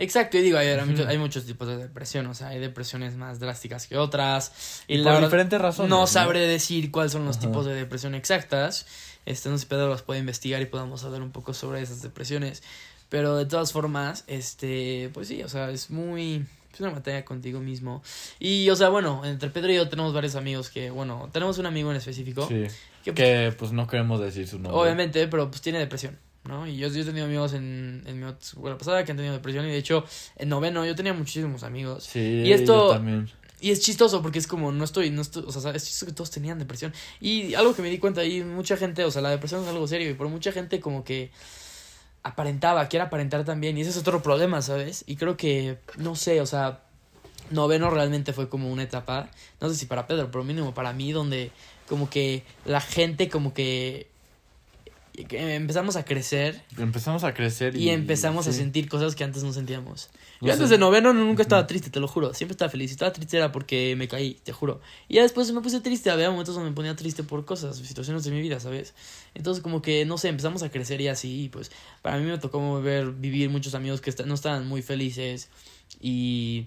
Exacto, 0.00 0.38
y 0.38 0.42
digo, 0.42 0.58
hay, 0.58 0.68
hay, 0.68 1.18
muchos 1.18 1.44
tipos 1.44 1.66
de 1.66 1.76
depresión, 1.76 2.24
o 2.28 2.34
sea, 2.34 2.48
hay 2.48 2.60
depresiones 2.60 3.16
más 3.16 3.40
drásticas 3.40 3.88
que 3.88 3.96
otras. 3.96 4.84
Y, 4.86 5.02
por 5.02 5.20
diferentes 5.20 5.60
razones. 5.60 5.90
No, 5.90 6.06
sabré 6.06 6.46
decir 6.46 6.92
cuáles 6.92 7.10
son 7.10 7.24
los 7.24 7.40
tipos 7.40 7.66
de 7.66 7.74
depresión 7.74 8.14
exactas. 8.14 8.86
Este, 9.28 9.50
no 9.50 9.58
sé 9.58 9.62
si 9.62 9.68
Pedro 9.68 9.88
los 9.88 10.00
puede 10.00 10.20
investigar 10.20 10.62
y 10.62 10.66
podamos 10.66 11.04
hablar 11.04 11.20
un 11.20 11.32
poco 11.32 11.52
sobre 11.52 11.82
esas 11.82 12.00
depresiones. 12.00 12.62
Pero 13.10 13.36
de 13.36 13.44
todas 13.44 13.72
formas, 13.72 14.24
este, 14.26 15.10
pues 15.12 15.28
sí, 15.28 15.42
o 15.42 15.48
sea, 15.48 15.70
es 15.70 15.90
muy... 15.90 16.46
Es 16.72 16.80
una 16.80 16.90
batalla 16.90 17.24
contigo 17.24 17.60
mismo. 17.60 18.02
Y, 18.38 18.68
o 18.70 18.76
sea, 18.76 18.88
bueno, 18.88 19.22
entre 19.24 19.50
Pedro 19.50 19.72
y 19.72 19.76
yo 19.76 19.88
tenemos 19.88 20.14
varios 20.14 20.34
amigos 20.34 20.70
que, 20.70 20.90
bueno, 20.90 21.28
tenemos 21.32 21.58
un 21.58 21.66
amigo 21.66 21.90
en 21.90 21.96
específico. 21.96 22.46
Sí. 22.46 22.66
Que, 23.14 23.54
pues, 23.58 23.72
no 23.72 23.86
queremos 23.86 24.20
decir 24.20 24.46
su 24.46 24.58
nombre. 24.58 24.80
Obviamente, 24.80 25.26
pero 25.28 25.50
pues 25.50 25.60
tiene 25.60 25.78
depresión. 25.78 26.18
¿no? 26.44 26.66
Y 26.66 26.78
yo, 26.78 26.88
yo 26.88 27.02
he 27.02 27.04
tenido 27.04 27.26
amigos 27.26 27.52
en, 27.52 28.02
en 28.06 28.20
mi 28.20 28.30
escuela 28.30 28.78
pasada 28.78 29.04
que 29.04 29.10
han 29.10 29.16
tenido 29.18 29.34
depresión 29.34 29.66
y 29.66 29.68
de 29.68 29.76
hecho 29.76 30.04
en 30.36 30.48
noveno 30.48 30.86
yo 30.86 30.94
tenía 30.94 31.12
muchísimos 31.12 31.62
amigos. 31.62 32.04
Sí, 32.04 32.42
y 32.46 32.52
esto 32.52 32.90
también. 32.90 33.28
Y 33.60 33.70
es 33.70 33.80
chistoso 33.80 34.22
porque 34.22 34.38
es 34.38 34.46
como 34.46 34.70
no 34.72 34.84
estoy, 34.84 35.10
no 35.10 35.22
estoy, 35.22 35.44
o 35.46 35.52
sea, 35.52 35.72
es 35.72 35.84
chistoso 35.84 36.06
que 36.06 36.12
todos 36.12 36.30
tenían 36.30 36.58
depresión. 36.58 36.92
Y 37.20 37.54
algo 37.54 37.74
que 37.74 37.82
me 37.82 37.90
di 37.90 37.98
cuenta 37.98 38.20
ahí, 38.20 38.42
mucha 38.42 38.76
gente, 38.76 39.04
o 39.04 39.10
sea, 39.10 39.22
la 39.22 39.30
depresión 39.30 39.62
es 39.62 39.68
algo 39.68 39.86
serio 39.88 40.08
y 40.10 40.14
por 40.14 40.28
mucha 40.28 40.52
gente 40.52 40.80
como 40.80 41.04
que 41.04 41.30
aparentaba, 42.22 42.88
quiere 42.88 43.06
aparentar 43.06 43.44
también, 43.44 43.78
y 43.78 43.80
ese 43.80 43.90
es 43.90 43.96
otro 43.96 44.22
problema, 44.22 44.62
¿sabes? 44.62 45.04
Y 45.06 45.16
creo 45.16 45.36
que, 45.36 45.78
no 45.96 46.14
sé, 46.14 46.40
o 46.40 46.46
sea, 46.46 46.82
noveno 47.50 47.90
realmente 47.90 48.32
fue 48.32 48.48
como 48.48 48.70
una 48.70 48.82
etapa, 48.82 49.30
no 49.60 49.68
sé 49.68 49.76
si 49.76 49.86
para 49.86 50.06
Pedro, 50.06 50.30
pero 50.30 50.44
mínimo 50.44 50.74
para 50.74 50.92
mí, 50.92 51.12
donde 51.12 51.50
como 51.88 52.10
que 52.10 52.44
la 52.64 52.80
gente 52.80 53.28
como 53.28 53.54
que 53.54 54.08
empezamos 55.30 55.96
a 55.96 56.04
crecer. 56.04 56.62
Empezamos 56.76 57.24
a 57.24 57.34
crecer 57.34 57.76
y, 57.76 57.90
empezamos 57.90 58.46
a 58.46 58.52
sentir 58.52 58.88
cosas 58.88 59.14
que 59.14 59.24
antes 59.24 59.42
no 59.42 59.52
sentíamos. 59.52 60.10
Yo 60.40 60.52
antes 60.52 60.70
de 60.70 60.78
noveno 60.78 61.12
nunca 61.12 61.42
estaba 61.42 61.66
triste, 61.66 61.90
te 61.90 61.98
lo 61.98 62.06
juro. 62.06 62.34
Siempre 62.34 62.52
estaba 62.52 62.70
feliz. 62.70 62.90
Si 62.90 62.94
estaba 62.94 63.12
triste 63.12 63.36
era 63.36 63.50
porque 63.50 63.94
me 63.96 64.06
caí, 64.06 64.34
te 64.44 64.52
juro. 64.52 64.80
Y 65.08 65.14
ya 65.14 65.22
después 65.22 65.50
me 65.52 65.60
puse 65.60 65.80
triste. 65.80 66.10
Había 66.10 66.30
momentos 66.30 66.54
donde 66.54 66.70
me 66.70 66.76
ponía 66.76 66.94
triste 66.94 67.24
por 67.24 67.44
cosas, 67.44 67.76
situaciones 67.78 68.24
de 68.24 68.30
mi 68.30 68.40
vida, 68.40 68.60
¿sabes? 68.60 68.94
Entonces 69.34 69.62
como 69.62 69.82
que, 69.82 70.04
no 70.04 70.18
sé, 70.18 70.28
empezamos 70.28 70.62
a 70.62 70.70
crecer 70.70 71.00
y 71.00 71.08
así. 71.08 71.44
Y 71.44 71.48
pues 71.48 71.70
para 72.02 72.18
mí 72.18 72.24
me 72.24 72.38
tocó 72.38 72.80
ver, 72.80 73.10
vivir 73.12 73.50
muchos 73.50 73.74
amigos 73.74 74.00
que 74.00 74.14
no 74.24 74.34
estaban 74.34 74.68
muy 74.68 74.82
felices 74.82 75.48
y 76.00 76.66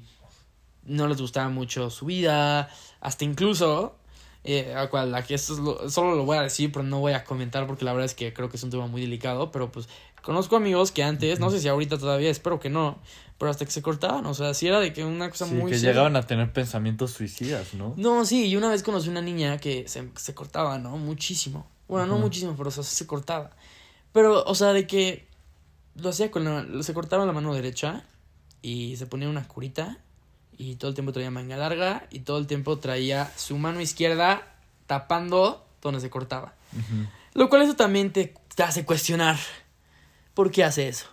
no 0.86 1.08
les 1.08 1.22
gustaba 1.22 1.50
mucho 1.50 1.90
su 1.90 2.06
vida. 2.06 2.70
Hasta 3.00 3.24
incluso 3.24 3.96
eh, 4.44 4.74
a 4.76 4.90
cual 4.90 5.14
aquí 5.14 5.34
esto 5.34 5.90
solo 5.90 6.16
lo 6.16 6.26
voy 6.26 6.38
a 6.38 6.42
decir, 6.42 6.72
pero 6.72 6.84
no 6.84 7.00
voy 7.00 7.14
a 7.14 7.24
comentar 7.24 7.68
porque 7.68 7.86
la 7.86 7.94
verdad 7.94 8.06
es 8.06 8.16
que 8.16 8.34
creo 8.34 8.50
que 8.50 8.58
es 8.58 8.64
un 8.64 8.72
tema 8.72 8.88
muy 8.88 9.02
delicado, 9.02 9.52
pero 9.52 9.72
pues 9.72 9.88
conozco 10.24 10.56
amigos 10.56 10.92
que 10.92 11.04
antes, 11.04 11.40
no 11.40 11.50
sé 11.52 11.60
si 11.60 11.68
ahorita 11.68 11.98
todavía, 11.98 12.30
espero 12.30 12.60
que 12.60 12.70
no, 12.70 13.00
pero 13.38 13.52
hasta 13.52 13.66
que 13.66 13.72
se 13.72 13.82
cortaban, 13.82 14.26
o 14.26 14.34
sea, 14.34 14.54
si 14.54 14.68
era 14.68 14.80
de 14.80 14.94
que 14.94 15.04
una 15.04 15.30
cosa 15.30 15.46
sí, 15.46 15.54
muy... 15.54 15.72
que 15.72 15.80
llegaban 15.80 16.16
a 16.16 16.26
tener 16.26 16.52
pensamientos 16.54 17.12
suicidas, 17.12 17.74
¿no? 17.74 17.94
No, 17.98 18.26
sí, 18.26 18.48
y 18.48 18.56
una 18.56 18.70
vez 18.70 18.84
conocí 18.84 19.10
una 19.10 19.22
niña 19.22 19.58
que 19.58 19.88
se, 19.88 20.10
se 20.16 20.34
cortaba, 20.34 20.78
¿no? 20.80 20.98
Muchísimo. 20.98 21.68
Bueno, 21.88 22.06
no 22.08 22.20
muchísimo, 22.20 22.56
pero 22.56 22.70
o 22.70 22.72
sea, 22.72 22.84
se 22.84 23.06
cortaba. 23.06 23.52
Pero, 24.14 24.44
o 24.46 24.56
sea, 24.56 24.74
de 24.74 24.88
que 24.88 25.28
lo 25.96 26.10
hacía 26.10 26.32
con 26.32 26.46
la... 26.46 26.84
Se 26.84 26.94
cortaba 26.94 27.26
la 27.26 27.34
mano 27.34 27.54
derecha 27.54 28.06
y 28.62 28.96
se 28.96 29.08
ponía 29.08 29.30
una 29.30 29.48
curita 29.48 29.98
y 30.62 30.76
todo 30.76 30.90
el 30.90 30.96
tiempo 30.96 31.12
traía 31.12 31.32
manga 31.32 31.58
larga 31.58 32.06
y 32.12 32.20
todo 32.20 32.38
el 32.38 32.46
tiempo 32.46 32.78
traía 32.78 33.32
su 33.36 33.58
mano 33.58 33.82
izquierda 33.82 34.54
tapando 34.86 35.66
donde 35.82 36.00
se 36.00 36.12
cortaba. 36.12 36.54
Lo 37.34 37.50
cual 37.50 37.64
eso 37.64 37.76
también 37.76 38.14
te, 38.14 38.36
hace 38.64 38.86
cuestionar 38.86 39.40
por 40.36 40.52
qué 40.52 40.64
hace 40.64 40.88
eso. 40.88 41.08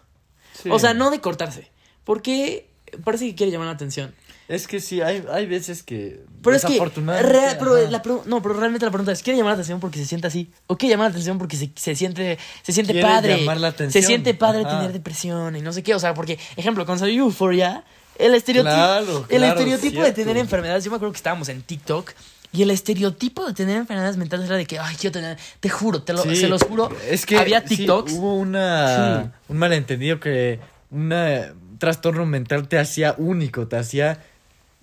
O 0.69 0.79
sea, 0.79 0.93
no 0.93 1.11
de 1.11 1.23
cortarse, 1.23 1.71
porque 2.05 2.69
parece 3.05 3.27
que 3.27 3.35
quiere 3.35 3.51
llamar 3.51 3.69
la 3.69 3.73
atención. 3.73 4.15
Es 4.49 4.67
que 4.67 4.81
sí, 4.81 5.03
hay, 5.03 5.23
hay 5.31 5.45
veces 5.45 5.83
que. 5.83 6.25
Pero 6.43 6.57
es 6.57 6.65
que. 6.65 6.79
pero 6.79 8.23
no, 8.25 8.43
pero 8.43 8.55
realmente 8.55 8.87
la 8.87 8.91
pregunta 8.91 9.13
es: 9.13 9.23
¿quiere 9.23 9.37
llamar 9.37 9.51
la 9.51 9.57
atención 9.57 9.79
porque 9.79 9.99
se 9.99 10.07
siente 10.07 10.27
así? 10.27 10.51
¿O 10.67 10.79
quiere 10.79 10.95
llamar 10.95 11.09
la 11.09 11.11
atención 11.11 11.37
porque 11.37 11.57
se, 11.59 11.71
se 11.75 11.95
siente, 11.95 12.39
se 12.63 12.73
siente 12.73 12.99
padre? 13.03 13.41
Llamar 13.41 13.59
la 13.61 13.69
atención. 13.69 14.03
Se 14.03 14.07
siente 14.07 14.33
padre 14.33 14.65
tener 14.65 14.93
depresión 14.93 15.55
y 15.55 15.61
no 15.61 15.75
sé 15.75 15.83
qué. 15.83 15.95
O 15.95 15.99
sea, 15.99 16.15
porque, 16.15 16.39
ejemplo, 16.57 16.87
cuando 16.87 17.01
salió 17.01 17.25
Euphoria, 17.25 17.85
el 18.19 18.35
estereotipo, 18.35 19.27
el 19.29 19.45
estereotipo 19.45 20.03
de 20.03 20.13
tener 20.13 20.39
enfermedades. 20.39 20.83
Yo 20.83 20.91
me 20.91 20.97
acuerdo 20.97 21.13
que 21.13 21.19
estábamos 21.19 21.51
en 21.51 21.61
TikTok. 21.61 22.13
Y 22.51 22.63
el 22.63 22.71
estereotipo 22.71 23.47
de 23.47 23.53
tener 23.53 23.77
enfermedades 23.77 24.17
mentales 24.17 24.47
era 24.47 24.57
de 24.57 24.65
que, 24.65 24.79
ay, 24.79 24.97
quiero 24.97 25.13
tener, 25.13 25.37
te 25.61 25.69
juro, 25.69 26.03
te 26.03 26.15
lo, 26.15 26.23
se 26.23 26.49
los 26.49 26.63
juro. 26.63 26.89
Es 27.07 27.27
que 27.27 27.37
había 27.37 27.63
TikToks. 27.63 28.15
hubo 28.15 28.37
una, 28.37 29.35
un 29.49 29.59
malentendido 29.59 30.19
que 30.19 30.59
un 30.91 31.13
trastorno 31.79 32.25
mental 32.25 32.67
te 32.67 32.79
hacía 32.79 33.15
único, 33.19 33.69
te 33.69 33.77
hacía 33.77 34.23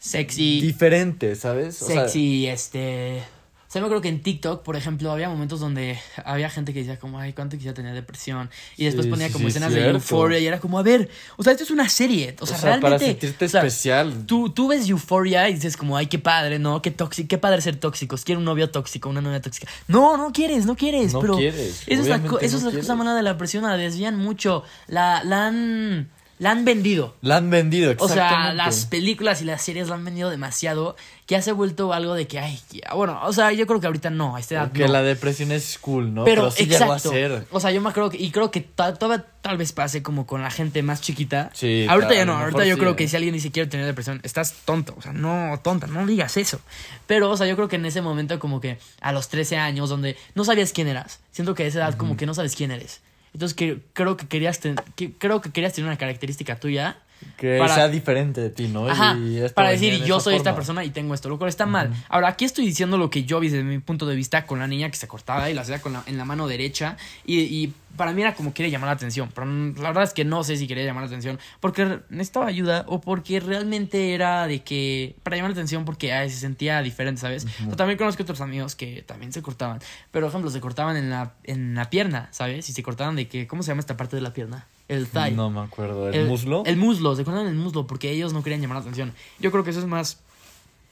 sexy. 0.05 0.61
Diferente, 0.61 1.35
¿sabes? 1.35 1.75
sexy, 1.75 2.47
este. 2.47 3.23
O 3.67 3.71
sea, 3.75 3.81
me 3.81 3.87
acuerdo 3.87 4.03
que 4.03 4.09
en 4.09 4.21
TikTok, 4.21 4.63
por 4.63 4.77
ejemplo, 4.77 5.11
había 5.11 5.27
momentos 5.27 5.59
donde 5.59 5.99
había 6.23 6.49
gente 6.49 6.71
que 6.71 6.79
decía 6.79 6.97
como, 6.97 7.19
ay, 7.19 7.33
cuánto 7.33 7.57
quisiera 7.57 7.73
tener 7.73 7.93
depresión. 7.93 8.49
Y 8.77 8.85
después 8.85 9.07
ponía 9.07 9.29
como 9.31 9.49
escenas 9.49 9.73
de 9.73 9.89
Euphoria 9.89 10.39
y 10.39 10.47
era 10.47 10.59
como, 10.59 10.79
a 10.79 10.83
ver, 10.83 11.09
o 11.35 11.43
sea, 11.43 11.51
esto 11.51 11.65
es 11.65 11.71
una 11.71 11.89
serie. 11.89 12.35
O 12.39 12.45
sea, 12.45 12.57
realmente. 12.57 12.81
Para 12.81 12.99
sentirte 12.99 13.45
especial. 13.45 14.25
Tú, 14.27 14.49
tú 14.51 14.69
ves 14.69 14.87
Euphoria 14.87 15.49
y 15.49 15.55
dices 15.55 15.75
como, 15.75 15.97
ay, 15.97 16.07
qué 16.07 16.19
padre, 16.19 16.57
¿no? 16.59 16.81
Qué 16.81 16.91
tóxico, 16.91 17.27
qué 17.27 17.37
padre 17.37 17.59
ser 17.61 17.75
tóxicos. 17.75 18.23
Quiero 18.23 18.39
un 18.39 18.45
novio 18.45 18.69
tóxico, 18.69 19.09
una 19.09 19.19
novia 19.19 19.41
tóxica. 19.41 19.67
No, 19.87 20.15
no 20.15 20.31
quieres, 20.31 20.65
no 20.65 20.77
quieres. 20.77 21.11
No 21.11 21.19
pero 21.19 21.35
quieres. 21.35 21.83
Eso 21.87 22.01
es 22.03 22.07
la, 22.07 22.21
eso 22.41 22.57
es 22.57 22.63
la 22.63 22.71
cosa 22.71 22.95
mala 22.95 23.15
de 23.15 23.23
la 23.23 23.37
presión, 23.37 23.63
la 23.63 23.75
desvían 23.75 24.15
mucho. 24.15 24.63
La, 24.87 25.23
la 25.23 25.47
han 25.47 26.09
la 26.37 26.51
han 26.51 26.65
vendido. 26.65 27.15
La 27.21 27.37
han 27.37 27.49
vendido, 27.49 27.91
exactamente. 27.91 28.23
O 28.23 28.29
sea, 28.29 28.53
las 28.53 28.85
películas 28.87 29.41
y 29.41 29.45
las 29.45 29.61
series 29.61 29.87
la 29.87 29.95
han 29.95 30.03
vendido 30.03 30.29
demasiado 30.29 30.97
que 31.25 31.41
se 31.41 31.51
ha 31.51 31.53
vuelto 31.53 31.93
algo 31.93 32.13
de 32.13 32.27
que, 32.27 32.39
ay, 32.39 32.59
bueno, 32.93 33.19
o 33.23 33.31
sea, 33.31 33.53
yo 33.53 33.65
creo 33.65 33.79
que 33.79 33.87
ahorita 33.87 34.09
no, 34.09 34.35
a 34.35 34.39
esta 34.39 34.55
edad 34.55 34.71
Que 34.71 34.87
la 34.87 35.01
depresión 35.01 35.51
es 35.51 35.77
cool, 35.79 36.13
¿no? 36.13 36.25
Pero, 36.25 36.51
sí 36.51 36.63
exacto. 36.63 36.93
a 36.93 36.99
ser. 36.99 37.47
O 37.51 37.59
sea, 37.59 37.71
yo 37.71 37.81
me 37.81 37.91
creo 37.93 38.09
que, 38.09 38.17
y 38.17 38.31
creo 38.31 38.51
que 38.51 38.61
todavía 38.61 39.25
tal 39.41 39.57
vez 39.57 39.71
pase 39.71 40.03
como 40.03 40.27
con 40.27 40.41
la 40.41 40.51
gente 40.51 40.83
más 40.83 41.01
chiquita. 41.01 41.51
Sí. 41.53 41.85
Ahorita 41.89 42.13
ya 42.13 42.25
no, 42.25 42.37
ahorita 42.37 42.65
yo 42.65 42.77
creo 42.77 42.97
que 42.97 43.07
si 43.07 43.15
alguien 43.15 43.33
dice 43.33 43.51
quiero 43.51 43.69
tener 43.69 43.85
depresión, 43.85 44.19
estás 44.23 44.53
tonto, 44.65 44.93
o 44.97 45.01
sea, 45.01 45.13
no, 45.13 45.57
tonta, 45.63 45.87
no 45.87 46.05
digas 46.05 46.35
eso. 46.35 46.59
Pero, 47.07 47.31
o 47.31 47.37
sea, 47.37 47.47
yo 47.47 47.55
creo 47.55 47.69
que 47.69 47.77
en 47.77 47.85
ese 47.85 48.01
momento 48.01 48.39
como 48.39 48.59
que 48.59 48.77
a 48.99 49.13
los 49.13 49.29
13 49.29 49.57
años, 49.57 49.89
donde 49.89 50.17
no 50.35 50.43
sabías 50.43 50.73
quién 50.73 50.89
eras, 50.89 51.21
siento 51.31 51.55
que 51.55 51.63
a 51.63 51.67
esa 51.67 51.79
edad 51.79 51.95
como 51.95 52.17
que 52.17 52.25
no 52.25 52.33
sabes 52.33 52.55
quién 52.55 52.71
eres. 52.71 52.99
Entonces 53.35 53.53
que, 53.53 53.81
creo 53.91 54.15
que 54.15 54.27
querías 54.27 54.61
que, 54.95 55.11
creo 55.11 55.41
que 55.41 55.51
querías 55.51 55.73
tener 55.73 55.89
una 55.89 55.97
característica 55.97 56.55
tuya 56.55 56.99
que 57.37 57.61
sea 57.67 57.87
diferente 57.89 58.41
de 58.41 58.49
ti, 58.49 58.67
¿no? 58.67 58.87
Ajá, 58.87 59.17
para 59.53 59.69
decir, 59.69 60.03
yo 60.03 60.19
soy 60.19 60.35
esta 60.35 60.55
persona 60.55 60.83
y 60.83 60.89
tengo 60.89 61.13
esto, 61.13 61.29
lo 61.29 61.37
cual 61.37 61.49
está 61.49 61.65
mal. 61.65 61.93
Ahora, 62.09 62.29
aquí 62.29 62.45
estoy 62.45 62.65
diciendo 62.65 62.97
lo 62.97 63.09
que 63.09 63.23
yo 63.23 63.39
vi 63.39 63.49
desde 63.49 63.63
mi 63.63 63.79
punto 63.79 64.05
de 64.05 64.15
vista 64.15 64.45
con 64.45 64.59
la 64.59 64.67
niña 64.67 64.89
que 64.89 64.97
se 64.97 65.07
cortaba 65.07 65.49
y 65.49 65.53
la 65.53 65.61
hacía 65.61 65.81
con 65.81 65.93
la, 65.93 66.03
en 66.05 66.17
la 66.17 66.25
mano 66.25 66.47
derecha. 66.47 66.97
Y, 67.25 67.39
y, 67.39 67.73
para 67.95 68.11
mí 68.11 68.21
era 68.21 68.35
como 68.35 68.53
quiere 68.53 68.69
llamar 68.69 68.87
la 68.87 68.93
atención. 68.93 69.29
Pero 69.33 69.47
la 69.47 69.87
verdad 69.89 70.03
es 70.03 70.13
que 70.13 70.25
no 70.25 70.43
sé 70.43 70.57
si 70.57 70.67
quería 70.67 70.83
llamar 70.83 71.03
la 71.03 71.07
atención 71.07 71.39
porque 71.61 71.99
necesitaba 72.09 72.47
ayuda 72.47 72.83
o 72.87 72.99
porque 72.99 73.39
realmente 73.39 74.13
era 74.13 74.47
de 74.47 74.63
que. 74.63 75.15
Para 75.23 75.37
llamar 75.37 75.51
la 75.51 75.55
atención 75.55 75.85
porque 75.85 76.09
se 76.29 76.35
sentía 76.35 76.81
diferente, 76.81 77.21
¿sabes? 77.21 77.47
también 77.77 77.97
conozco 77.97 78.23
otros 78.23 78.41
amigos 78.41 78.75
que 78.75 79.03
también 79.03 79.31
se 79.31 79.41
cortaban. 79.41 79.79
Pero, 80.11 80.25
por 80.25 80.31
ejemplo, 80.31 80.51
se 80.51 80.59
cortaban 80.59 80.97
en 80.97 81.09
la, 81.09 81.33
en 81.43 81.75
la 81.75 81.89
pierna, 81.89 82.27
¿sabes? 82.31 82.69
Y 82.69 82.73
se 82.73 82.83
cortaban 82.83 83.15
de 83.15 83.27
que. 83.27 83.47
¿Cómo 83.47 83.63
se 83.63 83.71
llama 83.71 83.79
esta 83.79 83.97
parte 83.97 84.15
de 84.15 84.21
la 84.21 84.33
pierna? 84.33 84.67
El 84.87 85.07
thigh. 85.07 85.33
No 85.33 85.49
me 85.49 85.61
acuerdo. 85.61 86.09
¿El, 86.09 86.27
muslo? 86.27 86.63
El 86.65 86.77
muslo, 86.77 87.15
se 87.15 87.23
cortan 87.23 87.47
el 87.47 87.55
muslo 87.55 87.87
porque 87.87 88.11
ellos 88.11 88.33
no 88.33 88.43
querían 88.43 88.61
llamar 88.61 88.77
la 88.77 88.81
atención. 88.81 89.13
Yo 89.39 89.51
creo 89.51 89.63
que 89.63 89.71
eso 89.71 89.79
es 89.79 89.85
más. 89.85 90.19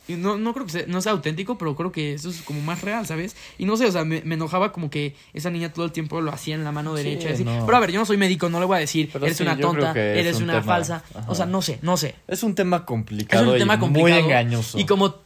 No, 0.08 0.38
no 0.38 0.54
creo 0.54 0.66
que 0.66 0.72
sea, 0.74 0.84
no 0.88 1.02
sea 1.02 1.14
auténtico, 1.14 1.58
pero 1.58 1.78
creo 1.78 1.94
que 1.94 2.14
eso 2.14 2.30
es 2.30 2.42
como 2.42 2.60
más 2.60 2.82
real, 2.82 3.06
¿sabes? 3.08 3.38
Y 3.58 3.64
no 3.64 3.78
sé, 3.78 3.86
o 3.86 3.92
sea, 3.92 4.04
me, 4.04 4.18
enojaba 4.18 4.74
como 4.74 4.90
que 4.90 5.16
esa 5.34 5.50
niña 5.50 5.72
todo 5.72 5.86
el 5.86 5.94
tiempo 5.94 6.20
lo 6.20 6.30
hacía 6.34 6.56
en 6.56 6.66
la 6.66 6.74
mano 6.74 6.94
derecha. 6.94 7.30
Pero 7.38 7.78
a 7.78 7.80
ver, 7.80 7.92
yo 7.92 8.00
no 8.00 8.06
soy 8.06 8.18
médico, 8.18 8.50
no 8.50 8.60
le 8.60 8.66
voy 8.66 8.78
a 8.78 8.80
decir, 8.80 9.10
eres 9.14 9.40
una 9.40 9.58
tonta, 9.58 9.94
eres 9.96 10.42
una 10.42 10.62
falsa. 10.62 11.04
O 11.28 11.36
sea, 11.36 11.46
no 11.46 11.62
sé, 11.62 11.80
no 11.82 11.96
sé. 11.96 12.16
Es 12.28 12.44
un 12.44 12.56
tema 12.56 12.86
complicado. 12.86 13.46
Es 13.46 13.52
un 13.54 13.60
tema 13.60 13.80
complicado. 13.80 14.22
Muy 14.22 14.32
engañoso. 14.32 14.78
Y 14.78 14.86
como 14.86 15.23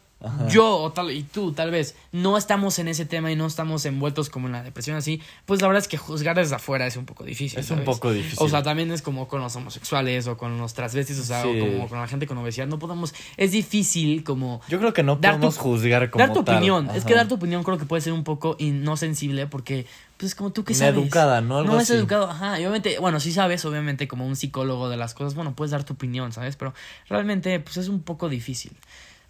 yo 0.49 0.77
o 0.77 0.91
tal, 0.91 1.11
y 1.11 1.23
tú 1.23 1.51
tal 1.51 1.69
vez 1.69 1.95
no 2.11 2.37
estamos 2.37 2.79
en 2.79 2.87
ese 2.87 3.05
tema 3.05 3.31
y 3.31 3.35
no 3.35 3.45
estamos 3.45 3.85
envueltos 3.85 4.29
como 4.29 4.47
en 4.47 4.53
la 4.53 4.63
depresión 4.63 4.97
así, 4.97 5.21
pues 5.45 5.61
la 5.61 5.67
verdad 5.67 5.81
es 5.81 5.87
que 5.87 5.97
juzgar 5.97 6.35
desde 6.35 6.55
afuera 6.55 6.87
es 6.87 6.97
un 6.97 7.05
poco 7.05 7.23
difícil. 7.23 7.59
Es 7.59 7.69
un 7.69 7.83
poco 7.83 8.11
difícil. 8.11 8.39
O 8.41 8.49
sea, 8.49 8.63
también 8.63 8.91
es 8.91 9.01
como 9.01 9.27
con 9.27 9.41
los 9.41 9.55
homosexuales 9.55 10.27
o 10.27 10.35
con 10.35 10.57
los 10.57 10.73
transvestis, 10.73 11.19
o 11.19 11.23
sea, 11.23 11.45
o 11.45 11.59
como 11.59 11.87
con 11.87 11.99
la 11.99 12.07
gente 12.07 12.25
con 12.25 12.37
obesidad, 12.39 12.67
no 12.67 12.79
podemos, 12.79 13.13
es 13.37 13.51
difícil 13.51 14.23
como... 14.23 14.61
Yo 14.69 14.79
creo 14.79 14.93
que 14.93 15.03
no 15.03 15.21
podemos 15.21 15.57
juzgar 15.57 16.09
como 16.09 16.25
Dar 16.25 16.33
tu 16.33 16.39
opinión, 16.39 16.89
es 16.95 17.05
que 17.05 17.13
dar 17.13 17.27
tu 17.27 17.35
opinión 17.35 17.63
creo 17.63 17.77
que 17.77 17.85
puede 17.85 18.01
ser 18.01 18.13
un 18.13 18.23
poco 18.23 18.57
no 18.59 18.97
sensible 18.97 19.47
porque 19.47 19.85
pues 20.17 20.33
como 20.33 20.51
tú 20.51 20.63
que 20.63 20.73
sabes. 20.73 20.95
Educada, 20.95 21.41
¿no? 21.41 21.63
no 21.63 21.79
es 21.79 21.89
educado, 21.91 22.29
ajá. 22.29 22.59
Y 22.59 22.63
obviamente, 22.63 22.97
bueno, 22.99 23.19
sí 23.19 23.31
sabes, 23.31 23.63
obviamente, 23.65 24.07
como 24.07 24.25
un 24.25 24.35
psicólogo 24.35 24.89
de 24.89 24.97
las 24.97 25.13
cosas, 25.13 25.35
bueno, 25.35 25.55
puedes 25.55 25.71
dar 25.71 25.83
tu 25.83 25.93
opinión, 25.93 26.31
¿sabes? 26.31 26.55
Pero 26.55 26.73
realmente, 27.07 27.59
pues 27.59 27.77
es 27.77 27.87
un 27.87 28.01
poco 28.01 28.27
difícil. 28.27 28.71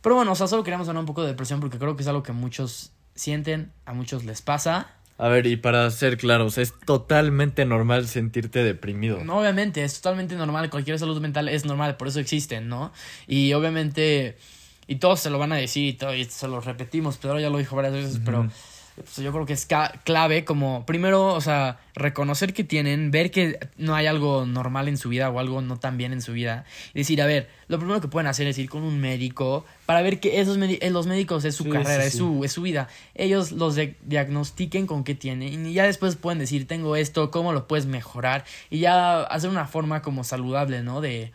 Pero 0.08 0.16
bueno, 0.16 0.32
o 0.32 0.36
sea, 0.36 0.48
solo 0.48 0.64
queríamos 0.64 0.88
hablar 0.88 1.02
un 1.02 1.06
poco 1.06 1.24
de 1.24 1.28
depresión 1.28 1.60
porque 1.60 1.78
creo 1.78 1.98
que 1.98 2.02
es 2.02 2.08
algo 2.08 2.24
que 2.24 2.32
muchos 2.32 2.94
sienten, 3.14 3.74
a 3.86 3.92
muchos 3.92 4.24
les 4.24 4.42
pasa. 4.42 4.88
A 5.18 5.28
ver, 5.28 5.46
y 5.48 5.58
para 5.58 5.92
ser 5.92 6.16
claros, 6.16 6.58
es 6.58 6.74
totalmente 6.86 7.66
normal 7.66 8.08
sentirte 8.08 8.64
deprimido. 8.64 9.22
No, 9.26 9.40
obviamente, 9.40 9.84
es 9.84 10.00
totalmente 10.00 10.38
normal. 10.38 10.70
Cualquier 10.70 10.98
salud 10.98 11.20
mental 11.20 11.50
es 11.50 11.66
normal, 11.66 11.98
por 11.98 12.08
eso 12.08 12.22
existen, 12.22 12.70
¿no? 12.70 12.94
Y 13.28 13.52
obviamente, 13.52 14.38
y 14.88 14.96
todos 14.96 15.20
se 15.20 15.30
lo 15.30 15.40
van 15.40 15.52
a 15.52 15.58
decir 15.58 15.90
y, 15.90 15.94
todo, 15.98 16.16
y 16.16 16.24
se 16.24 16.48
lo 16.48 16.62
repetimos, 16.62 17.18
Pedro 17.18 17.42
ya 17.42 17.50
lo 17.50 17.58
dijo 17.58 17.76
varias 17.76 17.96
veces, 17.96 18.22
pero 18.24 18.50
yo 19.18 19.32
creo 19.32 19.46
que 19.46 19.54
es 19.54 19.68
clave 20.04 20.44
como 20.44 20.86
primero, 20.86 21.34
o 21.34 21.42
sea, 21.42 21.80
reconocer 21.94 22.54
que 22.54 22.64
tienen, 22.64 23.12
ver 23.12 23.30
que 23.32 23.60
no 23.78 23.96
hay 23.96 24.08
algo 24.08 24.46
normal 24.46 24.88
en 24.88 24.98
su 24.98 25.10
vida 25.10 25.30
o 25.30 25.40
algo 25.40 25.62
no 25.62 25.78
tan 25.78 25.98
bien 25.98 26.14
en 26.14 26.22
su 26.22 26.34
vida 26.34 26.66
y 26.94 27.00
decir, 27.00 27.22
a 27.22 27.28
ver, 27.28 27.50
lo 27.68 27.78
primero 27.78 28.02
que 28.02 28.08
pueden 28.08 28.28
hacer 28.28 28.48
es 28.48 28.58
ir 28.58 28.70
con 28.70 28.84
un 28.84 29.00
médico 29.00 29.66
para 29.86 30.02
ver 30.02 30.20
que 30.20 30.42
esos 30.42 30.58
eh, 30.58 30.90
los 30.90 31.06
médicos 31.06 31.46
es 31.46 31.56
su 31.56 31.70
carrera, 31.70 32.06
Es, 32.06 32.18
su, 32.18 32.44
es 32.44 32.52
su 32.52 32.62
vida. 32.62 32.88
Ellos 33.14 33.52
los 33.52 33.76
diagnostiquen 33.76 34.88
con 34.88 35.04
qué 35.04 35.14
tienen 35.14 35.68
y 35.68 35.74
ya 35.74 35.84
después 35.84 36.16
pueden 36.16 36.40
decir, 36.40 36.68
tengo 36.68 36.96
esto, 36.96 37.30
cómo 37.30 37.54
lo 37.54 37.68
puedes 37.68 37.86
mejorar 37.86 38.46
y 38.70 38.80
ya 38.80 39.22
hacer 39.22 39.50
una 39.50 39.68
forma 39.68 40.02
como 40.02 40.24
saludable, 40.24 40.82
¿no? 40.82 41.02
De, 41.02 41.32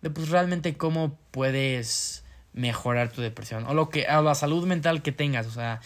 de 0.00 0.10
pues 0.10 0.30
realmente 0.30 0.76
cómo 0.76 1.18
puedes 1.30 2.21
mejorar 2.52 3.10
tu 3.10 3.22
depresión 3.22 3.66
o 3.66 3.74
lo 3.74 3.88
que 3.88 4.06
a 4.06 4.20
la 4.20 4.34
salud 4.34 4.66
mental 4.66 5.02
que 5.02 5.12
tengas, 5.12 5.46
o 5.46 5.50
sea, 5.50 5.80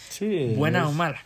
buena 0.55 0.87
o 0.87 0.91
mala. 0.91 1.21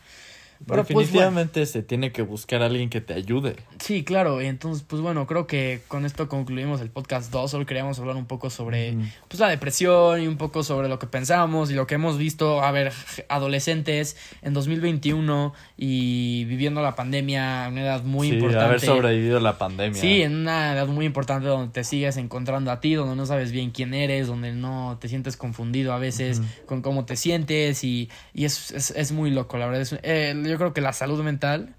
Pero 0.68 0.84
pues, 0.84 1.08
Definitivamente 1.08 1.66
se 1.66 1.84
tiene 1.84 2.12
que 2.12 2.22
buscar 2.22 2.62
a 2.62 2.68
alguien 2.68 2.90
que 2.90 3.02
te 3.02 3.14
ayude. 3.14 3.56
Sí, 3.80 4.04
claro. 4.04 4.42
Entonces, 4.42 4.84
pues 4.88 5.02
bueno, 5.02 5.26
creo 5.28 5.48
que 5.48 5.82
con 5.88 6.06
esto 6.06 6.30
concluimos 6.30 6.82
el 6.82 6.90
podcast 6.90 7.32
2. 7.32 7.52
Solo 7.52 7.66
queríamos 7.66 8.00
hablar 8.00 8.16
un 8.16 8.26
poco 8.26 8.50
sobre 8.50 8.96
pues, 9.28 9.40
la 9.40 9.50
depresión 9.50 10.22
y 10.22 10.28
un 10.28 10.38
poco 10.38 10.64
sobre 10.64 10.88
lo 10.88 11.00
que 11.00 11.08
pensamos 11.08 11.72
y 11.72 11.74
lo 11.74 11.88
que 11.88 11.96
hemos 11.96 12.18
visto. 12.18 12.62
A 12.62 12.72
ver, 12.72 12.94
adolescentes 13.30 14.18
en 14.42 14.54
2021 14.54 15.54
y 15.78 16.46
viviendo 16.46 16.82
la 16.82 16.96
pandemia 16.96 17.68
en 17.68 17.74
una 17.74 17.82
edad 17.82 18.04
muy 18.04 18.30
sí, 18.30 18.34
importante. 18.36 18.66
haber 18.66 18.80
sobrevivido 18.80 19.40
la 19.40 19.58
pandemia. 19.58 20.00
Sí, 20.00 20.22
en 20.22 20.36
una 20.36 20.74
edad 20.74 20.88
muy 20.88 21.06
importante 21.06 21.48
donde 21.48 21.72
te 21.72 21.84
sigues 21.84 22.18
encontrando 22.18 22.72
a 22.72 22.80
ti, 22.80 22.94
donde 22.94 23.16
no 23.16 23.26
sabes 23.26 23.52
bien 23.52 23.72
quién 23.72 23.94
eres, 23.94 24.28
donde 24.28 24.52
no 24.52 24.98
te 25.02 25.08
sientes 25.08 25.38
confundido 25.38 25.94
a 25.94 26.00
veces 26.00 26.42
con 26.66 26.82
cómo 26.82 27.06
te 27.06 27.16
sientes 27.16 27.84
y, 27.84 28.10
y 28.34 28.46
es, 28.46 28.72
es, 28.72 28.92
es, 28.92 29.12
muy 29.12 29.32
loco, 29.32 29.58
la 29.58 29.66
verdad. 29.66 29.82
Es, 29.82 29.96
eh, 30.04 30.34
yo 30.52 30.58
creo 30.58 30.74
que 30.74 30.82
la 30.82 30.94
salud 30.94 31.24
mental 31.24 31.76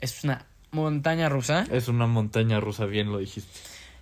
es 0.00 0.24
una 0.24 0.46
montaña 0.70 1.28
rusa. 1.28 1.66
Es 1.70 1.88
una 1.88 2.06
montaña 2.06 2.58
rusa, 2.60 2.86
bien 2.86 3.12
lo 3.12 3.18
dijiste. 3.18 3.50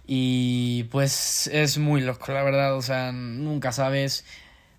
Y 0.07 0.85
pues 0.85 1.49
es 1.49 1.79
muy 1.79 2.01
loco, 2.01 2.33
la 2.33 2.43
verdad. 2.43 2.77
O 2.77 2.83
sea, 2.83 3.13
nunca 3.13 3.73
sabes. 3.73 4.25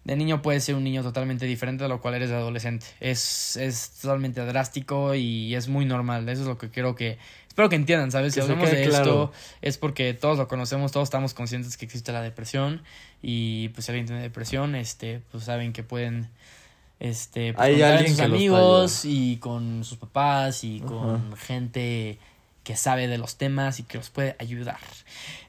De 0.03 0.17
niño 0.17 0.41
puedes 0.41 0.65
ser 0.65 0.75
un 0.75 0.83
niño 0.83 1.01
totalmente 1.01 1.45
diferente 1.45 1.85
a 1.85 1.87
lo 1.87 2.01
cual 2.01 2.15
eres 2.15 2.29
de 2.29 2.35
adolescente. 2.35 2.85
Es, 2.99 3.55
es 3.55 3.91
totalmente 4.01 4.45
drástico 4.45 5.15
y 5.15 5.55
es 5.55 5.69
muy 5.69 5.85
normal. 5.85 6.27
Eso 6.27 6.41
es 6.41 6.47
lo 6.47 6.57
que 6.57 6.69
creo 6.69 6.95
que. 6.95 7.17
Espero 7.47 7.69
que 7.69 7.75
entiendan, 7.75 8.11
¿sabes? 8.11 8.33
Si 8.33 8.39
hablamos 8.39 8.71
de 8.71 8.83
esto, 8.83 9.31
es 9.61 9.77
porque 9.77 10.15
todos 10.15 10.39
lo 10.39 10.47
conocemos, 10.47 10.91
todos 10.91 11.05
estamos 11.05 11.35
conscientes 11.35 11.77
que 11.77 11.85
existe 11.85 12.11
la 12.11 12.21
depresión. 12.21 12.81
Y 13.21 13.69
pues 13.69 13.85
si 13.85 13.91
alguien 13.91 14.07
tiene 14.07 14.23
depresión, 14.23 14.73
este, 14.75 15.21
pues 15.31 15.43
saben 15.43 15.71
que 15.71 15.83
pueden 15.83 16.29
este, 17.03 17.53
pues, 17.53 17.67
Hay 17.67 17.97
con 17.97 18.07
sus 18.07 18.19
amigos 18.21 19.01
y 19.03 19.35
con 19.37 19.83
sus 19.83 19.97
papás 19.97 20.63
y 20.63 20.79
con 20.79 21.35
gente 21.35 22.17
que 22.63 22.77
sabe 22.77 23.09
de 23.09 23.17
los 23.17 23.35
temas 23.35 23.81
y 23.81 23.83
que 23.83 23.97
los 23.97 24.09
puede 24.09 24.37
ayudar. 24.39 24.77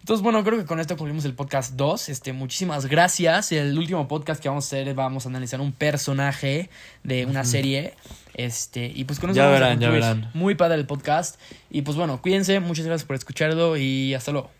Entonces, 0.00 0.20
bueno, 0.20 0.42
creo 0.42 0.58
que 0.58 0.64
con 0.64 0.80
esto 0.80 0.96
concluimos 0.96 1.24
el 1.26 1.34
podcast 1.34 1.74
2. 1.74 2.08
Este, 2.08 2.32
muchísimas 2.32 2.86
gracias. 2.86 3.52
El 3.52 3.78
último 3.78 4.08
podcast 4.08 4.42
que 4.42 4.48
vamos 4.48 4.64
a 4.64 4.66
hacer, 4.66 4.92
vamos 4.94 5.26
a 5.26 5.28
analizar 5.28 5.60
un 5.60 5.70
personaje 5.70 6.70
de 7.04 7.24
una 7.24 7.44
serie. 7.44 7.94
Este, 8.34 8.90
y 8.92 9.04
pues 9.04 9.20
con 9.20 9.30
eso 9.30 9.36
ya 9.36 9.44
vamos 9.44 9.60
verán, 9.60 9.78
a 9.78 9.80
ya 9.80 9.90
verán. 9.90 10.30
Muy 10.34 10.56
padre 10.56 10.74
el 10.74 10.86
podcast. 10.86 11.38
Y 11.70 11.82
pues 11.82 11.96
bueno, 11.96 12.20
cuídense, 12.20 12.58
muchas 12.58 12.84
gracias 12.84 13.06
por 13.06 13.14
escucharlo 13.14 13.76
y 13.76 14.12
hasta 14.12 14.32
luego. 14.32 14.50